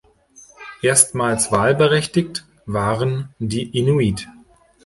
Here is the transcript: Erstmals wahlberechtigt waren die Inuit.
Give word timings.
Erstmals 0.81 1.51
wahlberechtigt 1.51 2.47
waren 2.65 3.35
die 3.37 3.77
Inuit. 3.77 4.27